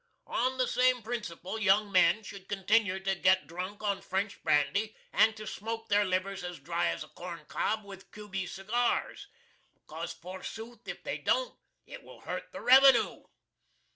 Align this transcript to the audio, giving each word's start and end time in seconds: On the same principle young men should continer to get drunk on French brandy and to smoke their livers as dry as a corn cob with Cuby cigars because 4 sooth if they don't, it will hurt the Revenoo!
On 0.25 0.57
the 0.57 0.67
same 0.67 1.03
principle 1.03 1.59
young 1.59 1.91
men 1.91 2.23
should 2.23 2.47
continer 2.49 2.99
to 3.01 3.13
get 3.13 3.45
drunk 3.45 3.83
on 3.83 4.01
French 4.01 4.41
brandy 4.41 4.95
and 5.13 5.37
to 5.37 5.45
smoke 5.45 5.89
their 5.89 6.05
livers 6.05 6.43
as 6.43 6.57
dry 6.57 6.87
as 6.87 7.03
a 7.03 7.07
corn 7.09 7.45
cob 7.45 7.83
with 7.85 8.11
Cuby 8.11 8.47
cigars 8.47 9.27
because 9.75 10.11
4 10.13 10.41
sooth 10.41 10.87
if 10.87 11.03
they 11.03 11.19
don't, 11.19 11.55
it 11.85 12.01
will 12.01 12.21
hurt 12.21 12.51
the 12.51 12.61
Revenoo! 12.61 13.25